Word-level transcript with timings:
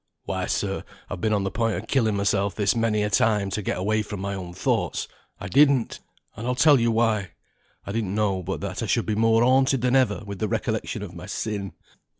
"Why, 0.25 0.47
sir, 0.47 0.83
I've 1.11 1.21
been 1.21 1.31
on 1.31 1.43
the 1.43 1.51
point 1.51 1.75
of 1.75 1.87
killing 1.87 2.15
myself 2.15 2.55
this 2.55 2.75
many 2.75 3.03
a 3.03 3.09
time 3.11 3.51
to 3.51 3.61
get 3.61 3.77
away 3.77 4.01
from 4.01 4.19
my 4.19 4.33
own 4.33 4.51
thoughts. 4.51 5.07
I 5.39 5.47
didn't! 5.47 5.99
and 6.35 6.47
I'll 6.47 6.55
tell 6.55 6.79
you 6.79 6.89
why. 6.89 7.33
I 7.85 7.91
didn't 7.91 8.15
know 8.15 8.41
but 8.41 8.61
that 8.61 8.81
I 8.81 8.87
should 8.87 9.05
be 9.05 9.13
more 9.13 9.43
haunted 9.43 9.81
than 9.83 9.95
ever 9.95 10.23
with 10.25 10.39
the 10.39 10.47
recollection 10.47 11.03
of 11.03 11.13
my 11.13 11.27
sin. 11.27 11.73